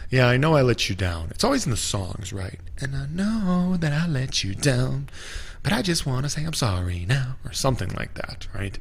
Yeah, 0.10 0.28
I 0.28 0.38
know 0.38 0.56
I 0.56 0.62
let 0.62 0.90
you 0.90 0.96
down. 0.96 1.30
It's 1.32 1.44
always 1.44 1.66
in 1.66 1.72
the 1.72 1.78
songs, 1.78 2.34
right? 2.34 2.60
And 2.82 2.96
I 2.96 3.06
know 3.08 3.78
that 3.78 3.94
I 3.94 4.08
let 4.08 4.44
you 4.44 4.54
down, 4.54 5.08
but 5.64 5.72
I 5.72 5.82
just 5.82 6.06
want 6.06 6.26
to 6.26 6.30
say 6.30 6.44
I'm 6.44 6.54
sorry 6.54 7.06
now, 7.08 7.38
or 7.46 7.54
something 7.54 7.90
like 7.92 8.16
that, 8.16 8.48
right? 8.54 8.78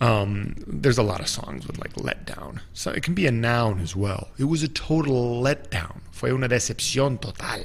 Um, 0.00 0.56
there's 0.66 0.98
a 0.98 1.02
lot 1.02 1.20
of 1.20 1.28
songs 1.28 1.66
with 1.66 1.78
like 1.78 1.94
letdown. 1.94 2.60
So 2.72 2.90
it 2.90 3.02
can 3.02 3.14
be 3.14 3.26
a 3.26 3.32
noun 3.32 3.80
as 3.80 3.96
well. 3.96 4.28
It 4.38 4.44
was 4.44 4.62
a 4.62 4.68
total 4.68 5.42
letdown. 5.42 6.00
Fue 6.10 6.30
una 6.30 6.48
decepción 6.48 7.20
total. 7.20 7.64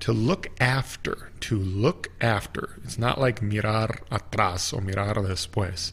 To 0.00 0.12
look 0.12 0.48
after, 0.60 1.30
to 1.40 1.56
look 1.56 2.08
after. 2.20 2.80
It's 2.84 2.98
not 2.98 3.18
like 3.20 3.40
mirar 3.40 4.00
atrás 4.10 4.72
or 4.72 4.82
mirar 4.82 5.14
después. 5.14 5.92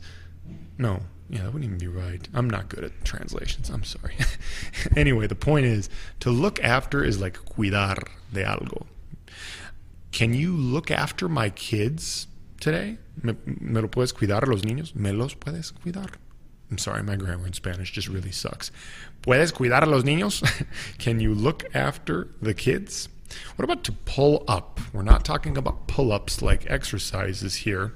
No, 0.77 1.03
yeah, 1.29 1.43
that 1.43 1.53
wouldn't 1.53 1.65
even 1.65 1.77
be 1.77 1.88
right. 1.88 2.27
I'm 2.33 2.50
not 2.50 2.69
good 2.69 2.83
at 2.83 3.05
translations. 3.05 3.69
I'm 3.69 3.83
sorry. 3.83 4.15
anyway, 4.95 5.27
the 5.27 5.36
point 5.36 5.65
is 5.65 5.89
to 6.19 6.29
look 6.29 6.63
after 6.63 7.03
is 7.03 7.22
like 7.22 7.33
cuidar 7.45 8.07
de 8.31 8.43
algo. 8.43 8.86
Can 10.12 10.33
you 10.33 10.55
look 10.55 10.91
after 10.91 11.27
my 11.27 11.50
kids? 11.50 12.27
Today? 12.63 12.98
¿Me, 13.22 13.36
¿Me, 13.46 13.82
lo 13.82 13.89
puedes 13.89 14.13
cuidar 14.13 14.48
los 14.48 14.63
niños? 14.63 14.96
¿Me 14.96 15.12
los 15.12 15.36
puedes 15.36 15.72
cuidar? 15.72 16.12
I'm 16.70 16.77
sorry, 16.77 17.03
my 17.03 17.15
grammar 17.15 17.46
in 17.46 17.53
Spanish 17.53 17.91
just 17.91 18.08
really 18.08 18.32
sucks. 18.32 18.72
¿Puedes 19.22 19.51
cuidar 19.51 19.84
a 19.84 19.86
los 19.86 20.03
niños? 20.03 20.41
Can 20.98 21.20
you 21.20 21.34
look 21.34 21.65
after 21.75 22.29
the 22.41 22.53
kids? 22.53 23.10
What 23.55 23.65
about 23.65 23.84
to 23.84 23.91
pull 23.91 24.43
up? 24.48 24.79
We're 24.93 25.03
not 25.03 25.25
talking 25.25 25.58
about 25.58 25.88
pull 25.88 26.12
ups 26.12 26.41
like 26.41 26.70
exercises 26.70 27.55
here, 27.55 27.93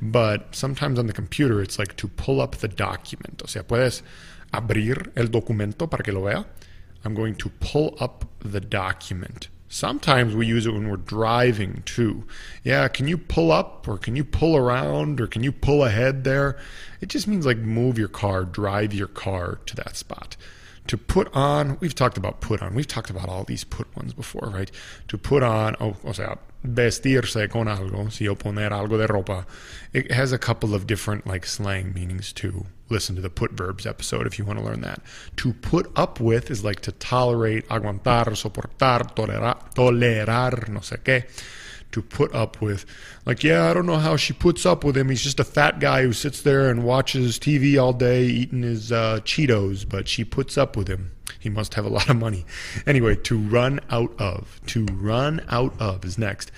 but 0.00 0.54
sometimes 0.54 0.98
on 0.98 1.06
the 1.06 1.12
computer 1.12 1.60
it's 1.60 1.78
like 1.78 1.96
to 1.96 2.08
pull 2.08 2.40
up 2.40 2.56
the 2.56 2.68
document. 2.68 3.42
O 3.42 3.46
sea, 3.46 3.62
puedes 3.62 4.02
abrir 4.52 5.12
el 5.16 5.26
documento 5.26 5.90
para 5.90 6.02
que 6.02 6.12
lo 6.12 6.22
vea. 6.22 6.46
I'm 7.04 7.14
going 7.14 7.34
to 7.36 7.50
pull 7.60 7.96
up 8.00 8.24
the 8.40 8.60
document. 8.60 9.48
Sometimes 9.68 10.34
we 10.34 10.46
use 10.46 10.64
it 10.66 10.72
when 10.72 10.88
we're 10.88 10.96
driving 10.96 11.82
too. 11.84 12.24
Yeah, 12.62 12.86
can 12.88 13.08
you 13.08 13.18
pull 13.18 13.50
up 13.50 13.88
or 13.88 13.98
can 13.98 14.14
you 14.14 14.24
pull 14.24 14.56
around 14.56 15.20
or 15.20 15.26
can 15.26 15.42
you 15.42 15.50
pull 15.50 15.84
ahead 15.84 16.24
there? 16.24 16.56
It 17.00 17.08
just 17.08 17.26
means 17.26 17.44
like 17.44 17.58
move 17.58 17.98
your 17.98 18.08
car, 18.08 18.44
drive 18.44 18.94
your 18.94 19.08
car 19.08 19.58
to 19.66 19.76
that 19.76 19.96
spot. 19.96 20.36
To 20.86 20.96
put 20.96 21.34
on, 21.34 21.78
we've 21.80 21.94
talked 21.94 22.16
about 22.16 22.40
put 22.40 22.62
on. 22.62 22.74
We've 22.74 22.86
talked 22.86 23.10
about 23.10 23.28
all 23.28 23.44
these 23.44 23.64
put 23.64 23.94
ones 23.96 24.12
before, 24.12 24.48
right? 24.48 24.70
To 25.08 25.18
put 25.18 25.42
on, 25.42 25.76
oh, 25.80 25.96
o 26.04 26.12
sea, 26.12 26.38
vestirse 26.64 27.50
con 27.50 27.66
algo, 27.66 28.10
si 28.12 28.28
o 28.28 28.34
poner 28.34 28.70
algo 28.70 28.98
de 28.98 29.06
ropa. 29.06 29.46
It 29.92 30.12
has 30.12 30.32
a 30.32 30.38
couple 30.38 30.74
of 30.74 30.86
different 30.86 31.26
like 31.26 31.46
slang 31.46 31.92
meanings 31.92 32.32
too 32.32 32.66
listen 32.88 33.16
to 33.16 33.22
the 33.22 33.30
put 33.30 33.52
verbs 33.52 33.86
episode 33.86 34.26
if 34.26 34.38
you 34.38 34.44
want 34.44 34.58
to 34.58 34.64
learn 34.64 34.80
that. 34.82 35.00
To 35.38 35.52
put 35.52 35.90
up 35.96 36.20
with 36.20 36.50
is 36.50 36.64
like 36.64 36.80
to 36.82 36.92
tolerate, 36.92 37.68
aguantar, 37.68 38.26
soportar, 38.34 39.14
tolerar, 39.14 39.74
tolerar, 39.74 40.68
no 40.68 40.80
sé 40.80 40.98
qué. 41.02 41.24
To 41.96 42.02
put 42.02 42.34
up 42.34 42.60
with, 42.60 42.84
like, 43.24 43.42
yeah, 43.42 43.70
I 43.70 43.72
don't 43.72 43.86
know 43.86 43.96
how 43.96 44.18
she 44.18 44.34
puts 44.34 44.66
up 44.66 44.84
with 44.84 44.98
him. 44.98 45.08
He's 45.08 45.22
just 45.22 45.40
a 45.40 45.44
fat 45.44 45.80
guy 45.80 46.02
who 46.02 46.12
sits 46.12 46.42
there 46.42 46.68
and 46.68 46.84
watches 46.84 47.38
TV 47.38 47.82
all 47.82 47.94
day 47.94 48.26
eating 48.26 48.64
his 48.64 48.92
uh, 48.92 49.20
Cheetos, 49.24 49.88
but 49.88 50.06
she 50.06 50.22
puts 50.22 50.58
up 50.58 50.76
with 50.76 50.88
him. 50.88 51.12
He 51.40 51.48
must 51.48 51.72
have 51.72 51.86
a 51.86 51.88
lot 51.88 52.10
of 52.10 52.16
money. 52.16 52.44
Anyway, 52.86 53.16
to 53.16 53.38
run 53.38 53.80
out 53.88 54.12
of. 54.20 54.60
To 54.66 54.84
run 54.92 55.40
out 55.48 55.72
of 55.80 56.04
is 56.04 56.18
next. 56.18 56.52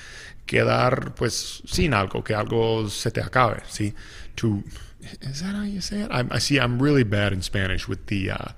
Quedar, 0.49 1.15
pues, 1.15 1.63
sin 1.67 1.93
algo, 1.93 2.25
que 2.25 2.35
algo 2.35 2.91
se 2.91 3.11
te 3.11 3.21
acabe, 3.21 3.63
¿sí? 3.69 3.95
To 4.39 4.65
is 5.23 5.41
that 5.43 5.55
how 5.55 5.63
you 5.63 5.81
say 5.81 6.01
it? 6.01 6.11
I'm, 6.11 6.33
I 6.33 6.39
see. 6.39 6.59
I'm 6.59 6.83
really 6.83 7.05
bad 7.05 7.33
in 7.33 7.43
Spanish 7.43 7.87
with 7.87 8.07
the 8.07 8.33
uh, 8.33 8.49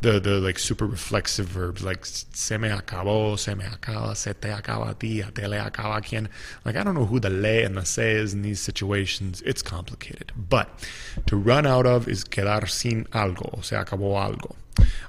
the 0.00 0.20
the 0.20 0.40
like 0.40 0.58
super 0.58 0.86
reflexive 0.86 1.46
verbs 1.46 1.82
like 1.82 2.04
se 2.04 2.58
me 2.58 2.68
acabó, 2.68 3.38
se 3.38 3.54
me 3.54 3.64
acaba, 3.64 4.16
se 4.16 4.32
te 4.34 4.48
acaba 4.48 4.90
a 4.90 4.94
ti, 4.94 5.20
a 5.20 5.30
te 5.30 5.46
le 5.46 5.58
acaba 5.58 5.98
a 5.98 6.00
quien. 6.00 6.28
Like 6.64 6.76
I 6.76 6.84
don't 6.84 6.94
know 6.94 7.06
who 7.06 7.20
the 7.20 7.30
le 7.30 7.64
and 7.64 7.76
the 7.76 7.84
se 7.84 8.12
is 8.12 8.34
in 8.34 8.42
these 8.42 8.60
situations. 8.60 9.42
It's 9.42 9.62
complicated. 9.62 10.32
But 10.36 10.68
to 11.26 11.36
run 11.36 11.66
out 11.66 11.86
of 11.86 12.08
is 12.08 12.24
quedar 12.24 12.68
sin 12.68 13.06
algo. 13.12 13.64
Se 13.64 13.76
acabó 13.76 14.14
algo. 14.16 14.56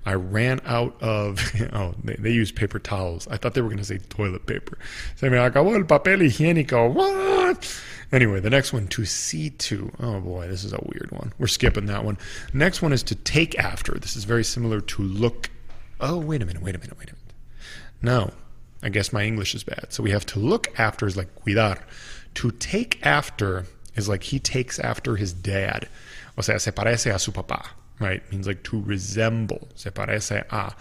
I 0.06 0.14
ran 0.14 0.62
out 0.66 0.96
of, 1.02 1.42
oh, 1.74 1.96
they, 2.04 2.16
they 2.16 2.32
use 2.32 2.52
paper 2.52 2.80
towels. 2.80 3.28
I 3.30 3.38
thought 3.38 3.56
they 3.56 3.62
were 3.62 3.70
going 3.70 3.80
to 3.80 3.86
say 3.86 3.98
toilet 3.98 4.46
paper. 4.46 4.78
Se 5.16 5.30
me 5.30 5.38
acabó 5.38 5.76
el 5.76 5.84
papel 5.84 6.20
higiénico. 6.20 6.94
What? 6.94 7.68
Anyway, 8.12 8.40
the 8.40 8.50
next 8.50 8.74
one, 8.74 8.88
to 8.88 9.06
see 9.06 9.50
to. 9.50 9.92
Oh 10.00 10.20
boy, 10.20 10.48
this 10.48 10.64
is 10.64 10.74
a 10.74 10.80
weird 10.84 11.12
one. 11.12 11.34
We're 11.38 11.48
skipping 11.48 11.86
that 11.88 12.04
one. 12.04 12.18
Next 12.54 12.82
one 12.82 12.94
is 12.94 13.04
to 13.04 13.16
take 13.16 13.58
after. 13.58 13.94
This 13.94 14.16
is 14.16 14.24
very 14.24 14.44
similar 14.44 14.82
to 14.82 15.02
look. 15.02 15.50
Oh, 16.00 16.18
wait 16.18 16.42
a 16.42 16.46
minute, 16.46 16.62
wait 16.62 16.76
a 16.76 16.80
minute, 16.80 16.98
wait 16.98 17.10
a 17.10 17.14
minute. 17.14 17.34
No, 18.02 18.32
I 18.84 18.90
guess 18.90 19.14
my 19.14 19.24
English 19.24 19.56
is 19.56 19.64
bad. 19.64 19.88
So 19.90 20.04
we 20.04 20.12
have 20.12 20.26
to 20.28 20.40
look 20.40 20.78
after 20.80 21.08
is 21.08 21.18
like 21.18 21.34
cuidar. 21.44 21.80
To 22.36 22.52
take 22.52 23.06
after 23.06 23.66
is 23.96 24.10
like 24.10 24.24
he 24.24 24.40
takes 24.40 24.80
after 24.80 25.16
his 25.16 25.34
dad. 25.34 25.88
O 26.38 26.42
sea, 26.42 26.60
se 26.60 26.72
parece 26.72 27.14
a 27.14 27.20
su 27.20 27.32
papá 27.32 27.66
right? 28.00 28.22
It 28.22 28.32
means 28.32 28.48
like 28.48 28.64
to 28.64 28.82
resemble. 28.82 29.68
Se 29.76 29.90
parece 29.90 30.44
a. 30.50 30.76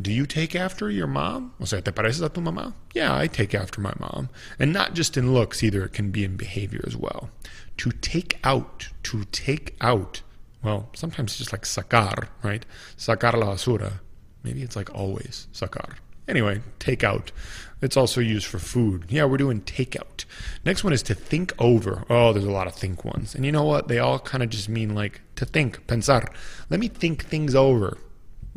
Do 0.00 0.12
you 0.12 0.26
take 0.26 0.54
after 0.54 0.90
your 0.90 1.08
mom? 1.08 1.54
O 1.60 1.64
sea, 1.64 1.80
¿te 1.80 1.90
pareces 1.90 2.24
a 2.24 2.28
tu 2.28 2.40
mamá? 2.40 2.72
Yeah, 2.94 3.16
I 3.16 3.26
take 3.26 3.54
after 3.54 3.80
my 3.80 3.92
mom. 3.98 4.28
And 4.58 4.72
not 4.72 4.94
just 4.94 5.16
in 5.16 5.34
looks 5.34 5.62
either, 5.62 5.84
it 5.84 5.92
can 5.92 6.10
be 6.10 6.24
in 6.24 6.36
behavior 6.36 6.84
as 6.86 6.96
well. 6.96 7.30
To 7.78 7.90
take 7.90 8.38
out, 8.44 8.88
to 9.04 9.24
take 9.24 9.74
out. 9.80 10.22
Well, 10.62 10.88
sometimes 10.94 11.32
it's 11.32 11.38
just 11.38 11.52
like 11.52 11.62
sacar, 11.62 12.28
right? 12.42 12.64
Sacar 12.96 13.34
la 13.34 13.54
basura. 13.54 14.00
Maybe 14.44 14.62
it's 14.62 14.76
like 14.76 14.94
always 14.94 15.48
sacar. 15.52 15.94
Anyway, 16.28 16.60
take 16.78 17.02
out. 17.02 17.32
It's 17.80 17.96
also 17.96 18.20
used 18.20 18.46
for 18.46 18.58
food. 18.58 19.06
Yeah, 19.08 19.24
we're 19.24 19.36
doing 19.36 19.62
takeout. 19.62 20.24
Next 20.64 20.84
one 20.84 20.92
is 20.92 21.02
to 21.04 21.14
think 21.14 21.52
over. 21.58 22.04
Oh, 22.10 22.32
there's 22.32 22.44
a 22.44 22.50
lot 22.50 22.66
of 22.66 22.74
think 22.74 23.04
ones. 23.04 23.34
And 23.34 23.46
you 23.46 23.52
know 23.52 23.64
what? 23.64 23.88
They 23.88 23.98
all 23.98 24.18
kind 24.18 24.42
of 24.42 24.50
just 24.50 24.68
mean 24.68 24.94
like 24.94 25.22
to 25.36 25.46
think, 25.46 25.86
pensar. 25.86 26.28
Let 26.70 26.80
me 26.80 26.88
think 26.88 27.24
things 27.24 27.54
over. 27.54 27.96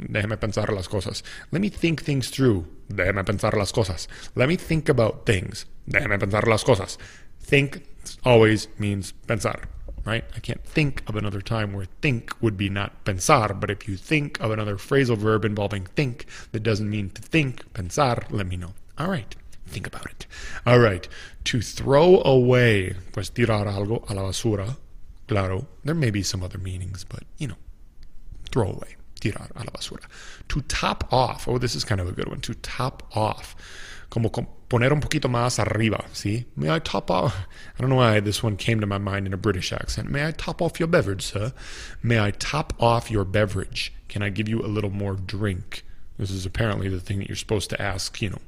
Déjeme 0.01 0.37
pensar 0.37 0.73
las 0.73 0.87
cosas. 0.87 1.23
Let 1.51 1.61
me 1.61 1.69
think 1.69 2.01
things 2.01 2.29
through. 2.29 2.65
Déjeme 2.89 3.23
pensar 3.23 3.53
las 3.53 3.71
cosas. 3.71 4.07
Let 4.35 4.47
me 4.47 4.57
think 4.57 4.89
about 4.89 5.25
things. 5.25 5.65
Déjeme 5.87 6.19
pensar 6.19 6.47
las 6.47 6.63
cosas. 6.63 6.97
Think 7.39 7.85
always 8.23 8.67
means 8.77 9.13
pensar 9.27 9.67
right? 10.05 10.23
I 10.35 10.39
can't 10.39 10.63
think 10.63 11.03
of 11.07 11.15
another 11.15 11.41
time 11.41 11.73
where 11.73 11.85
think 12.01 12.33
would 12.41 12.57
be 12.57 12.69
not 12.69 13.05
pensar, 13.05 13.59
but 13.59 13.69
if 13.69 13.87
you 13.87 13.97
think 13.97 14.39
of 14.39 14.51
another 14.51 14.77
phrasal 14.77 15.17
verb 15.17 15.45
involving 15.45 15.85
think 15.85 16.25
that 16.51 16.63
doesn't 16.63 16.89
mean 16.89 17.09
to 17.11 17.21
think, 17.21 17.71
pensar, 17.73 18.23
let 18.31 18.47
me 18.47 18.57
know. 18.57 18.73
All 18.97 19.09
right, 19.09 19.35
think 19.67 19.87
about 19.87 20.05
it. 20.05 20.25
All 20.65 20.79
right, 20.79 21.07
to 21.45 21.61
throw 21.61 22.21
away, 22.23 22.95
pues 23.11 23.29
tirar 23.29 23.67
algo 23.67 24.03
a 24.09 24.13
la 24.13 24.23
basura, 24.23 24.77
claro, 25.27 25.67
there 25.83 25.95
may 25.95 26.11
be 26.11 26.23
some 26.23 26.43
other 26.43 26.57
meanings, 26.57 27.03
but 27.03 27.23
you 27.37 27.47
know, 27.47 27.57
throw 28.51 28.69
away, 28.69 28.95
tirar 29.21 29.49
a 29.55 29.59
la 29.59 29.71
basura. 29.71 30.05
To 30.49 30.61
top 30.61 31.11
off, 31.13 31.47
oh, 31.47 31.57
this 31.57 31.75
is 31.75 31.85
kind 31.85 32.01
of 32.01 32.09
a 32.09 32.11
good 32.11 32.27
one, 32.27 32.41
to 32.41 32.53
top 32.55 33.03
off 33.15 33.55
como 34.11 34.29
poner 34.67 34.91
un 34.91 34.99
poquito 34.99 35.29
más 35.29 35.57
arriba, 35.57 36.03
¿sí? 36.13 36.45
May 36.55 36.69
I 36.69 36.79
top 36.79 37.09
off? 37.09 37.33
I 37.77 37.81
don't 37.81 37.89
know 37.89 37.95
why 37.95 38.19
this 38.19 38.43
one 38.43 38.57
came 38.57 38.81
to 38.81 38.85
my 38.85 38.97
mind 38.97 39.25
in 39.25 39.33
a 39.33 39.37
British 39.37 39.71
accent. 39.71 40.09
May 40.09 40.27
I 40.27 40.31
top 40.31 40.61
off 40.61 40.79
your 40.79 40.87
beverage, 40.87 41.23
sir? 41.23 41.53
May 42.03 42.19
I 42.19 42.31
top 42.31 42.73
off 42.77 43.09
your 43.09 43.23
beverage? 43.23 43.93
Can 44.09 44.21
I 44.21 44.29
give 44.29 44.49
you 44.49 44.59
a 44.61 44.67
little 44.67 44.89
more 44.89 45.15
drink? 45.15 45.83
This 46.21 46.29
is 46.29 46.45
apparently 46.45 46.87
the 46.87 46.99
thing 46.99 47.17
that 47.17 47.29
you're 47.29 47.35
supposed 47.35 47.71
to 47.71 47.81
ask, 47.81 48.21
you 48.21 48.29
know, 48.29 48.41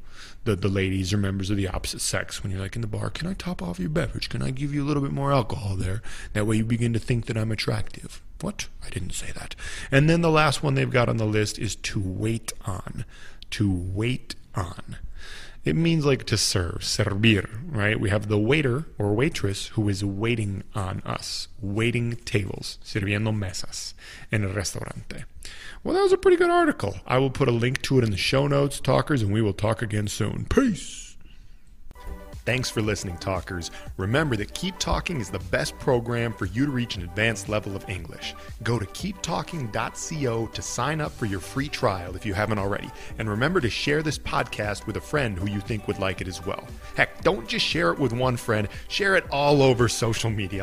the, 0.44 0.56
the 0.56 0.68
ladies 0.68 1.12
or 1.12 1.18
members 1.18 1.50
of 1.50 1.58
the 1.58 1.68
opposite 1.68 2.02
sex 2.02 2.44
when 2.44 2.52
you're 2.52 2.62
like 2.62 2.76
in 2.76 2.82
the 2.82 2.88
bar, 2.88 3.10
can 3.10 3.28
I 3.28 3.34
top 3.34 3.64
off 3.64 3.80
your 3.80 3.90
beverage? 3.90 4.30
Can 4.30 4.44
I 4.44 4.52
give 4.52 4.72
you 4.72 4.84
a 4.84 4.86
little 4.86 5.02
bit 5.02 5.12
more 5.12 5.32
alcohol 5.32 5.76
there? 5.76 6.04
That 6.34 6.46
way 6.46 6.58
you 6.58 6.66
begin 6.66 6.94
to 6.94 7.00
think 7.00 7.26
that 7.26 7.36
I'm 7.36 7.52
attractive. 7.52 8.22
What? 8.42 8.68
I 8.86 8.92
didn't 8.92 9.14
say 9.14 9.32
that. 9.32 9.56
And 9.90 10.08
then 10.08 10.22
the 10.22 10.30
last 10.30 10.62
one 10.62 10.76
they've 10.76 10.88
got 10.88 11.10
on 11.10 11.18
the 11.18 11.26
list 11.26 11.58
is 11.58 11.76
to 11.78 12.00
wait 12.00 12.54
on. 12.64 13.06
To 13.50 13.72
wait 13.72 14.36
on. 14.54 14.98
It 15.66 15.78
means 15.78 16.06
like 16.06 16.26
to 16.26 16.38
serve, 16.38 16.84
servir, 16.84 17.50
right? 17.66 17.98
We 17.98 18.10
have 18.10 18.28
the 18.28 18.38
waiter 18.38 18.86
or 18.98 19.14
waitress 19.14 19.68
who 19.68 19.88
is 19.88 20.04
waiting 20.04 20.64
on 20.76 21.02
us, 21.06 21.48
waiting 21.62 22.18
tables, 22.26 22.80
sirviendo 22.84 23.34
mesas 23.34 23.94
in 24.30 24.44
a 24.44 24.50
restaurante. 24.50 25.24
Well, 25.82 25.96
that 25.96 26.04
was 26.04 26.12
a 26.12 26.18
pretty 26.18 26.38
good 26.38 26.50
article. 26.50 26.96
I 27.08 27.18
will 27.18 27.30
put 27.30 27.48
a 27.48 27.52
link 27.52 27.82
to 27.84 27.98
it 27.98 28.04
in 28.04 28.12
the 28.12 28.18
show 28.18 28.48
notes, 28.48 28.82
talkers, 28.82 29.22
and 29.22 29.32
we 29.32 29.42
will 29.42 29.54
talk 29.54 29.82
again 29.82 30.10
soon. 30.10 30.48
Peace. 30.50 31.13
Thanks 32.46 32.70
for 32.70 32.82
listening, 32.82 33.16
talkers. 33.20 33.72
Remember 33.96 34.36
that 34.36 34.54
Keep 34.54 34.78
Talking 34.78 35.22
is 35.22 35.30
the 35.30 35.40
best 35.40 35.80
program 35.80 36.34
for 36.34 36.46
you 36.46 36.66
to 36.66 36.72
reach 36.74 36.98
an 36.98 37.04
advanced 37.04 37.48
level 37.48 37.74
of 37.74 37.90
English. 37.90 38.36
Go 38.64 38.78
to 38.78 38.86
keeptalking.co 38.86 40.48
to 40.48 40.62
sign 40.62 41.00
up 41.00 41.14
for 41.14 41.26
your 41.26 41.40
free 41.40 41.70
trial 41.70 42.18
if 42.18 42.26
you 42.26 42.34
haven't 42.34 42.60
already. 42.60 42.92
And 43.18 43.30
remember 43.30 43.62
to 43.62 43.70
share 43.70 44.04
this 44.04 44.20
podcast 44.20 44.86
with 44.86 44.98
a 44.98 45.02
friend 45.02 45.40
who 45.40 45.50
you 45.50 45.62
think 45.62 45.88
would 45.88 46.00
like 46.00 46.20
it 46.20 46.28
as 46.28 46.46
well. 46.46 46.68
Heck, 46.96 47.22
don't 47.24 47.48
just 47.48 47.66
share 47.66 47.94
it 47.94 48.00
with 48.00 48.12
one 48.12 48.36
friend, 48.36 48.68
share 48.90 49.16
it 49.16 49.24
all 49.32 49.62
over 49.62 49.88
social 49.88 50.30
media. 50.30 50.62